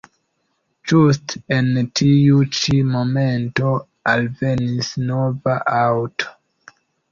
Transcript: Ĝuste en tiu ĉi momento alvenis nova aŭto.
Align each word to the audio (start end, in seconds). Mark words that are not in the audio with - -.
Ĝuste 0.91 1.41
en 1.57 1.69
tiu 2.01 2.39
ĉi 2.61 2.79
momento 2.95 3.75
alvenis 4.17 4.91
nova 5.13 5.59
aŭto. 5.85 6.77